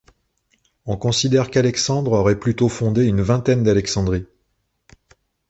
[0.87, 4.25] On considère qu'Alexandre aurait plutôt fondé une vingtaine d'Alexandries.